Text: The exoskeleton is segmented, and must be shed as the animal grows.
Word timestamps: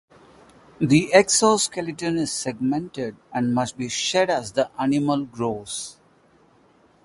The 0.79 1.13
exoskeleton 1.13 2.17
is 2.17 2.31
segmented, 2.31 3.17
and 3.31 3.53
must 3.53 3.77
be 3.77 3.87
shed 3.87 4.31
as 4.31 4.53
the 4.53 4.71
animal 4.81 5.25
grows. 5.25 5.99